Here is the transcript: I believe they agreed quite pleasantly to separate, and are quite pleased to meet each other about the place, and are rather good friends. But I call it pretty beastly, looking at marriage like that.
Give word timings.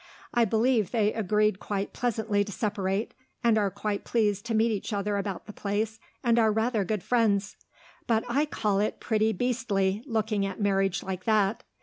I 0.33 0.45
believe 0.45 0.89
they 0.89 1.13
agreed 1.13 1.59
quite 1.59 1.93
pleasantly 1.93 2.43
to 2.45 2.51
separate, 2.51 3.13
and 3.43 3.55
are 3.55 3.69
quite 3.69 4.03
pleased 4.03 4.47
to 4.47 4.55
meet 4.55 4.71
each 4.71 4.93
other 4.93 5.15
about 5.15 5.45
the 5.45 5.53
place, 5.53 5.99
and 6.23 6.39
are 6.39 6.51
rather 6.51 6.83
good 6.83 7.03
friends. 7.03 7.55
But 8.07 8.23
I 8.27 8.47
call 8.47 8.79
it 8.79 8.99
pretty 8.99 9.31
beastly, 9.31 10.01
looking 10.07 10.43
at 10.43 10.59
marriage 10.59 11.03
like 11.03 11.25
that. 11.25 11.63